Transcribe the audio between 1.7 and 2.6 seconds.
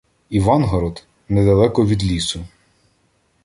від лісу.